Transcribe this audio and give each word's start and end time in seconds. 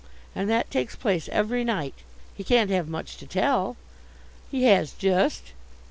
"And 0.33 0.49
that 0.49 0.71
takes 0.71 0.95
place 0.95 1.29
every 1.31 1.63
night? 1.63 1.93
He 2.33 2.43
can't 2.43 2.71
have 2.71 2.87
much 2.89 3.17
to 3.17 3.27
tell." 3.27 3.77
"He 4.49 4.63
has 4.63 4.93
just." 4.93 5.53